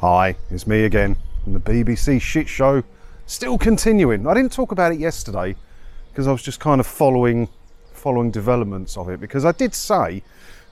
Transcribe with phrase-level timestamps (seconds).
[0.00, 2.84] Hi, it's me again, and the BBC shit show
[3.26, 4.28] still continuing.
[4.28, 5.56] I didn't talk about it yesterday
[6.12, 7.48] because I was just kind of following
[7.90, 10.22] following developments of it because I did say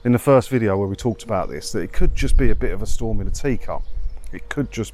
[0.05, 2.55] in the first video where we talked about this that it could just be a
[2.55, 3.83] bit of a storm in a teacup.
[4.31, 4.93] It could just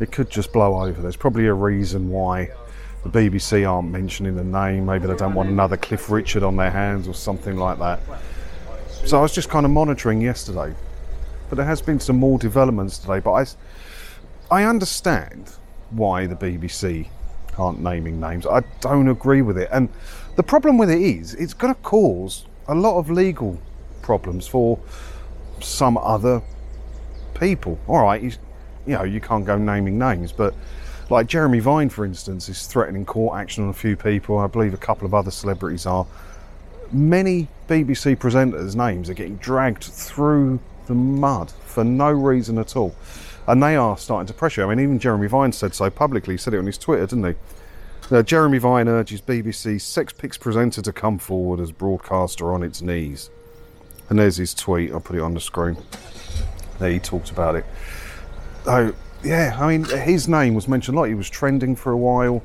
[0.00, 1.02] it could just blow over.
[1.02, 2.50] There's probably a reason why
[3.04, 4.86] the BBC aren't mentioning the name.
[4.86, 8.00] Maybe they don't want another Cliff Richard on their hands or something like that.
[9.04, 10.74] So I was just kind of monitoring yesterday.
[11.52, 13.18] But there has been some more developments today.
[13.18, 13.32] But
[14.50, 15.50] I, I understand
[15.90, 17.08] why the BBC
[17.58, 18.46] aren't naming names.
[18.46, 19.68] I don't agree with it.
[19.70, 19.90] And
[20.36, 23.60] the problem with it is, it's going to cause a lot of legal
[24.00, 24.78] problems for
[25.60, 26.40] some other
[27.34, 27.78] people.
[27.86, 28.32] All right, you,
[28.86, 30.54] you know, you can't go naming names, but
[31.10, 34.38] like Jeremy Vine, for instance, is threatening court action on a few people.
[34.38, 36.06] I believe a couple of other celebrities are.
[36.92, 42.94] Many BBC presenters' names are getting dragged through the mud for no reason at all.
[43.46, 44.64] And they are starting to pressure.
[44.64, 46.34] I mean, even Jeremy Vine said so publicly.
[46.34, 48.14] He said it on his Twitter, didn't he?
[48.14, 52.82] Uh, Jeremy Vine urges BBC Sex Pics presenter to come forward as broadcaster on its
[52.82, 53.30] knees.
[54.08, 54.92] And there's his tweet.
[54.92, 55.76] I'll put it on the screen.
[56.78, 57.64] There he talked about it.
[58.66, 61.08] Oh, yeah, I mean, his name was mentioned a lot.
[61.08, 62.42] He was trending for a while,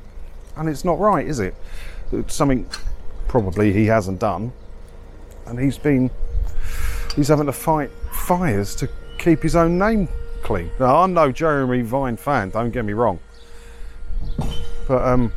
[0.56, 1.54] and it's not right, is it?
[2.12, 2.68] It's something
[3.26, 4.52] probably he hasn't done,
[5.46, 6.10] and he's been
[7.14, 7.90] he's having to fight
[8.28, 10.08] fires to keep his own name
[10.42, 10.70] clean.
[10.78, 12.50] Now, I'm no Jeremy Vine fan.
[12.50, 13.18] Don't get me wrong,
[14.86, 15.32] but um,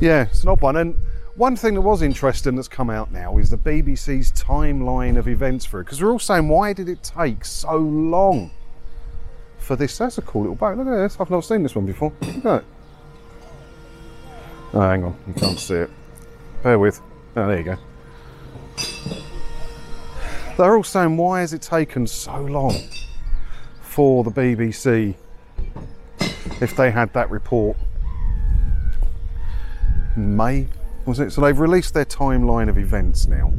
[0.00, 0.76] yeah, it's not one.
[0.76, 0.96] And
[1.36, 5.64] one thing that was interesting that's come out now is the BBC's timeline of events
[5.64, 8.50] for it, because we're all saying, why did it take so long?
[9.64, 9.98] for this.
[9.98, 10.76] That's a cool little boat.
[10.76, 11.16] Look at this.
[11.18, 12.12] I've not seen this one before.
[12.20, 12.64] Look at it.
[14.74, 15.16] Oh, hang on.
[15.26, 15.90] You can't see it.
[16.62, 17.00] Bear with.
[17.36, 17.78] Oh, there you go.
[20.56, 22.76] They're all saying, why has it taken so long
[23.80, 25.16] for the BBC
[26.60, 27.76] if they had that report
[30.16, 30.68] May,
[31.06, 31.32] was it?
[31.32, 33.52] So they've released their timeline of events now.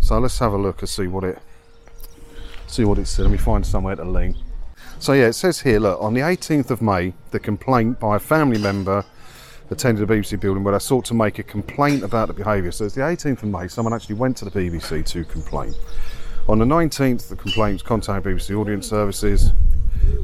[0.00, 1.38] So let's have a look and see what it
[2.66, 3.22] see what it said.
[3.22, 4.36] Let me find somewhere to link.
[4.98, 8.18] So yeah, it says here, look, on the 18th of May, the complaint by a
[8.18, 9.04] family member
[9.70, 12.72] attended a BBC building where they sought to make a complaint about the behaviour.
[12.72, 15.74] So it's the 18th of May, someone actually went to the BBC to complain.
[16.48, 19.52] On the 19th, the complaint was contacted BBC Audience Services.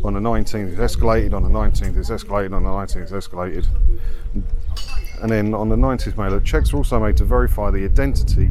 [0.04, 1.32] On the 19th, it escalated.
[1.34, 2.52] On the 19th, it's escalated.
[2.54, 3.66] On the 19th, it's escalated.
[5.22, 8.50] And then on the 19th mailer, checks were also made to verify the identity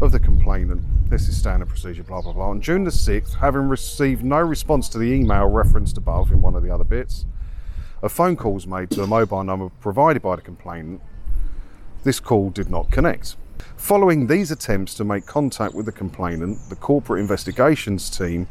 [0.00, 0.82] of the complainant.
[1.10, 2.48] This is standard procedure, blah, blah, blah.
[2.48, 6.54] On June the 6th, having received no response to the email referenced above in one
[6.54, 7.26] of the other bits,
[8.02, 11.02] a phone call was made to a mobile number provided by the complainant.
[12.02, 13.36] This call did not connect.
[13.76, 18.48] Following these attempts to make contact with the complainant, the corporate investigations team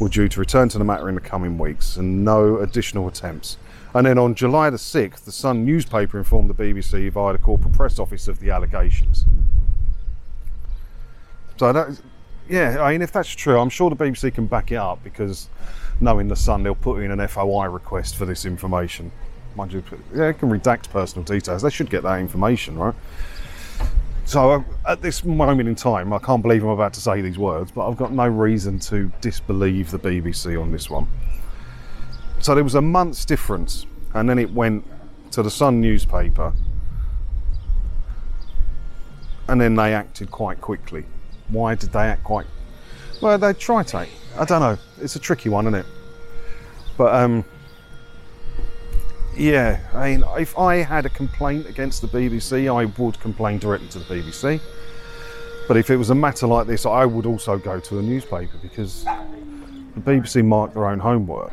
[0.00, 3.56] were due to return to the matter in the coming weeks and no additional attempts.
[3.94, 7.74] And then on July the 6th, the Sun newspaper informed the BBC via the corporate
[7.74, 9.26] press office of the allegations.
[11.58, 12.00] So that,
[12.48, 15.48] yeah, I mean, if that's true, I'm sure the BBC can back it up because
[16.00, 19.12] knowing the Sun, they'll put in an FOI request for this information.
[19.54, 21.60] Mind you, yeah, it can redact personal details.
[21.62, 22.94] They should get that information, right?
[24.24, 27.70] So at this moment in time, I can't believe I'm about to say these words,
[27.70, 31.08] but I've got no reason to disbelieve the BBC on this one.
[32.38, 34.86] So there was a month's difference, and then it went
[35.32, 36.52] to the Sun newspaper,
[39.48, 41.04] and then they acted quite quickly.
[41.48, 42.46] Why did they act quite?
[43.20, 44.06] Well, they tried to.
[44.38, 44.78] I don't know.
[45.00, 45.86] It's a tricky one, isn't it?
[46.96, 47.44] But um,
[49.36, 49.80] yeah.
[49.94, 53.98] I mean, if I had a complaint against the BBC, I would complain directly to
[53.98, 54.60] the BBC.
[55.68, 58.58] But if it was a matter like this, I would also go to a newspaper
[58.60, 61.52] because the BBC mark their own homework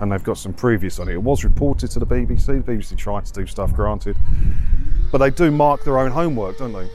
[0.00, 1.12] and they've got some previous on it.
[1.12, 2.46] It was reported to the BBC.
[2.64, 4.16] The BBC tried to do stuff, granted,
[5.12, 6.88] but they do mark their own homework, don't they?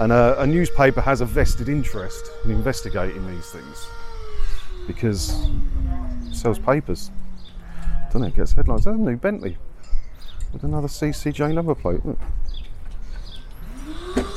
[0.00, 3.86] And a, a newspaper has a vested interest in investigating these things
[4.86, 5.48] because
[6.28, 7.10] it sells papers.
[8.12, 8.34] Don't it?
[8.34, 8.84] Gets headlines.
[8.84, 9.56] There's a new Bentley
[10.52, 12.00] with another CCJ number plate.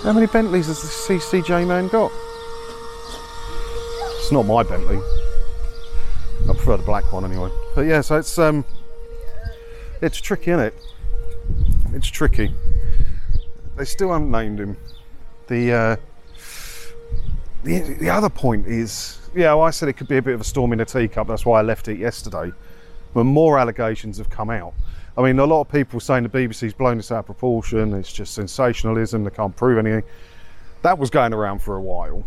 [0.04, 2.12] How many Bentleys has the CCJ man got?
[4.20, 4.98] It's not my Bentley.
[4.98, 7.50] I prefer the black one anyway.
[7.74, 8.66] But yeah, so it's um,
[10.02, 10.76] it's tricky, isn't it?
[11.94, 12.54] It's tricky.
[13.76, 14.78] They still haven't named him.
[15.48, 15.96] The uh,
[17.64, 20.42] the the other point is, yeah, well, I said it could be a bit of
[20.42, 21.28] a storm in a teacup.
[21.28, 22.52] That's why I left it yesterday.
[23.14, 24.74] But more allegations have come out.
[25.18, 27.94] I mean, a lot of people saying the BBC's blown this out of proportion.
[27.94, 29.24] It's just sensationalism.
[29.24, 30.04] They can't prove anything.
[30.82, 32.24] That was going around for a while.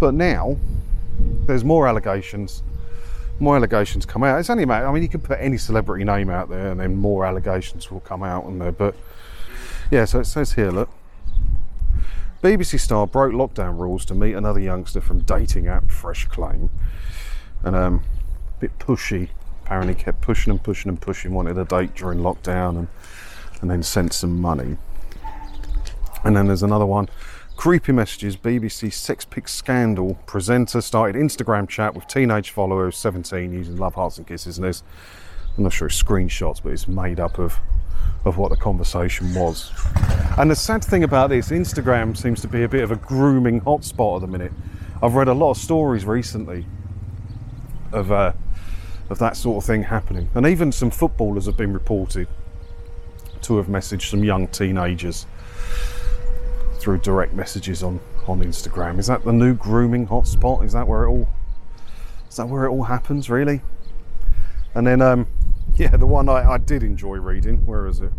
[0.00, 0.56] But now
[1.46, 2.62] there's more allegations
[3.40, 4.38] more allegations come out.
[4.38, 4.86] It's only a matter.
[4.86, 8.00] I mean, you can put any celebrity name out there, and then more allegations will
[8.00, 8.72] come out on there.
[8.72, 8.94] But
[9.90, 10.90] yeah, so it says here, look.
[12.42, 16.70] BBC star broke lockdown rules to meet another youngster from dating app Fresh Claim,
[17.62, 18.02] and um,
[18.60, 19.30] bit pushy.
[19.64, 21.32] Apparently, kept pushing and pushing and pushing.
[21.32, 22.88] Wanted a date during lockdown, and
[23.60, 24.76] and then sent some money.
[26.24, 27.08] And then there's another one.
[27.56, 30.14] Creepy messages, BBC sex pic scandal.
[30.26, 34.56] Presenter started Instagram chat with teenage followers, 17, using love hearts and kisses.
[34.56, 34.82] And there's,
[35.56, 37.58] I'm not sure it's screenshots, but it's made up of,
[38.24, 39.70] of what the conversation was.
[40.38, 43.60] And the sad thing about this, Instagram seems to be a bit of a grooming
[43.60, 44.52] hotspot at the minute.
[45.02, 46.64] I've read a lot of stories recently
[47.92, 48.32] of, uh,
[49.10, 50.30] of that sort of thing happening.
[50.34, 52.28] And even some footballers have been reported
[53.42, 55.26] to have messaged some young teenagers
[56.74, 58.98] through direct messages on on Instagram.
[58.98, 60.64] Is that the new grooming hotspot?
[60.64, 61.28] Is that where it all
[62.28, 63.60] is that where it all happens really?
[64.74, 65.26] And then um
[65.76, 68.12] yeah, the one I, I did enjoy reading, where is it?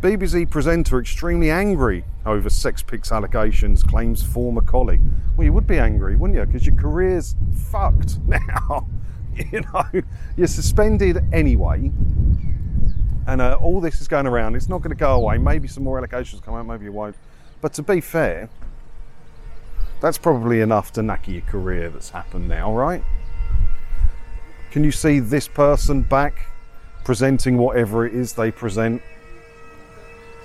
[0.00, 5.00] BBC presenter extremely angry over sex pics allegations, claims former colleague.
[5.36, 6.46] Well, you would be angry, wouldn't you?
[6.46, 7.34] Because your career's
[7.70, 8.86] fucked now.
[9.52, 10.02] you know,
[10.36, 11.90] you're suspended anyway
[13.28, 14.56] and uh, all this is going around.
[14.56, 15.36] It's not going to go away.
[15.36, 17.14] Maybe some more allegations come out, maybe it won't.
[17.60, 18.48] But to be fair,
[20.00, 23.04] that's probably enough to knacker your career that's happened now, right?
[24.70, 26.46] Can you see this person back
[27.04, 29.02] presenting whatever it is they present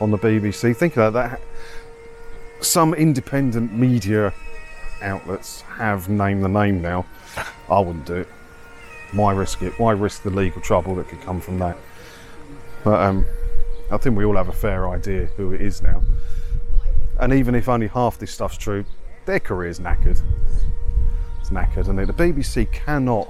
[0.01, 0.75] on the BBC?
[0.75, 1.39] Think about that.
[2.59, 4.33] Some independent media
[5.01, 7.05] outlets have named the name now.
[7.69, 8.27] I wouldn't do it.
[9.13, 9.77] Why risk it?
[9.79, 11.77] Why risk the legal trouble that could come from that?
[12.83, 13.25] But um,
[13.91, 16.01] I think we all have a fair idea who it is now.
[17.19, 18.85] And even if only half this stuff's true,
[19.25, 20.21] their career's knackered.
[21.39, 23.29] It's knackered, and the BBC cannot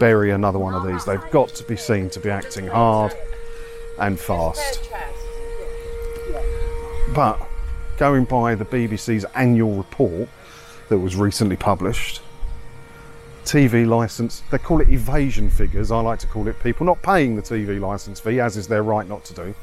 [0.00, 1.04] bury another one of these.
[1.04, 3.14] They've got to be seen to be acting hard
[3.98, 4.90] and fast.
[7.14, 7.40] But
[7.98, 10.28] going by the BBC's annual report
[10.88, 12.22] that was recently published,
[13.44, 14.42] TV license.
[14.50, 15.90] They call it evasion figures.
[15.90, 18.82] I like to call it people not paying the TV license fee, as is their
[18.82, 19.54] right not to do.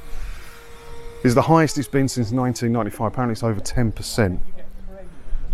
[1.23, 3.07] Is the highest it's been since 1995.
[3.07, 4.39] Apparently, it's over 10%.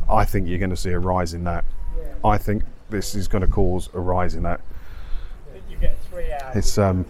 [0.10, 1.66] I think you're going to see a rise in that.
[2.24, 4.62] I think this is going to cause a rise in that.
[6.54, 7.06] It's um,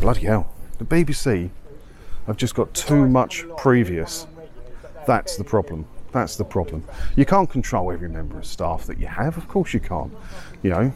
[0.00, 0.52] bloody hell.
[0.78, 1.50] The BBC
[2.26, 4.26] have just got too much previous.
[5.06, 5.86] That's the problem.
[6.12, 6.84] That's the problem.
[7.16, 9.36] You can't control every member of staff that you have.
[9.36, 10.12] Of course you can't.
[10.62, 10.92] You know,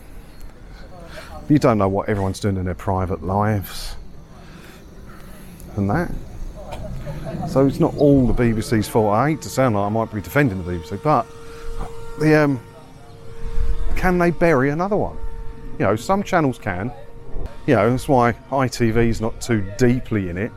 [1.49, 3.97] you don't know what everyone's doing in their private lives
[5.77, 6.11] and that.
[7.49, 9.13] So it's not all the BBC's fault.
[9.13, 11.27] I hate to sound like I might be defending the BBC, but
[12.19, 12.61] the um,
[13.97, 15.17] can they bury another one?
[15.79, 16.93] You know, some channels can.
[17.67, 20.53] You know, that's why ITV's not too deeply in it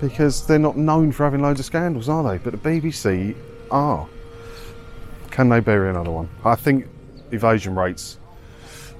[0.00, 2.38] because they're not known for having loads of scandals, are they?
[2.38, 3.36] But the BBC
[3.70, 4.08] are.
[5.30, 6.28] Can they bury another one?
[6.44, 6.86] I think
[7.30, 8.18] evasion rates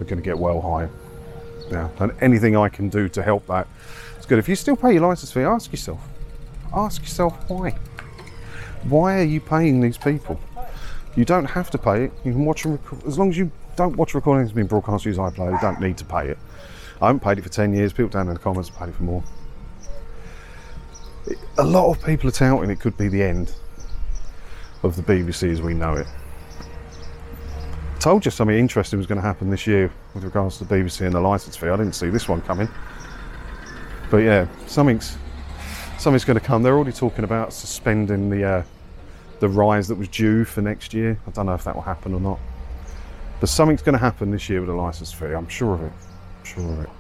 [0.01, 0.91] are going to get well higher.
[1.71, 3.69] Yeah, and anything I can do to help that
[4.19, 4.39] is good.
[4.39, 6.01] If you still pay your license fee, ask yourself.
[6.75, 7.77] Ask yourself why.
[8.85, 10.41] Why are you paying these people?
[11.17, 12.13] You don't have to pay it.
[12.25, 15.53] You can watch them as long as you don't watch recordings being broadcast use iPlayer.
[15.53, 16.39] You don't need to pay it.
[17.01, 17.93] I haven't paid it for ten years.
[17.93, 19.25] People down in the comments have paid it for more
[21.59, 23.53] a lot of people are touting it could be the end
[24.85, 26.07] of the BBC as we know it.
[27.97, 30.73] I told you something interesting was going to happen this year with regards to the
[30.73, 31.67] BBC and the licence fee.
[31.67, 32.69] I didn't see this one coming,
[34.09, 35.19] but yeah, something's
[35.99, 36.63] something's going to come.
[36.63, 38.63] They're already talking about suspending the uh,
[39.41, 41.19] the rise that was due for next year.
[41.27, 42.39] I don't know if that will happen or not,
[43.41, 45.27] but something's going to happen this year with the licence fee.
[45.27, 45.93] I'm sure of it.
[46.39, 46.91] I'm sure of it.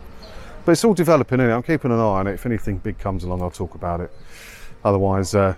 [0.68, 2.34] But it's all developing, is I'm keeping an eye on it.
[2.34, 4.12] If anything big comes along, I'll talk about it.
[4.84, 5.54] Otherwise, uh,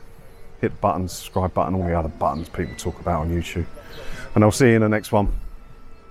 [0.60, 3.66] hit the button, subscribe button, all the other buttons people talk about on YouTube.
[4.36, 5.36] And I'll see you in the next one,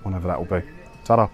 [0.03, 0.67] whenever that will be.
[1.05, 1.29] Ta-da.